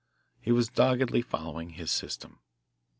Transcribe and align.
He 0.41 0.51
was 0.51 0.67
doggedly 0.67 1.21
following 1.21 1.73
his 1.73 1.91
system. 1.91 2.39